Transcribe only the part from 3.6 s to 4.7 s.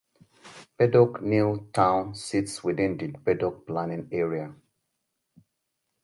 Planning Area.